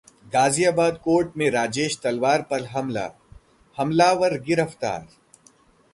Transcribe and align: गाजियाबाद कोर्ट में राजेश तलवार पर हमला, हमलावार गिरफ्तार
गाजियाबाद 0.33 0.97
कोर्ट 1.03 1.37
में 1.37 1.49
राजेश 1.51 1.99
तलवार 2.03 2.41
पर 2.41 2.65
हमला, 2.65 3.07
हमलावार 3.77 4.37
गिरफ्तार 4.41 5.07